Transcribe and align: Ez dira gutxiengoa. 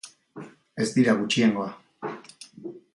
Ez 0.81 0.87
dira 0.95 1.15
gutxiengoa. 1.19 1.71